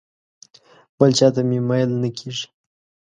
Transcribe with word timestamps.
بل 0.97 1.11
چاته 1.17 1.41
مې 1.49 1.59
میل 1.67 1.89
نه 2.01 2.09
کېږي. 2.17 2.45